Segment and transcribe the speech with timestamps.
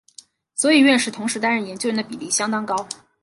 [0.55, 2.87] 所以院士同时担任研究员的比率相当高。